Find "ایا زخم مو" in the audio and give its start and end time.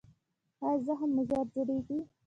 0.63-1.21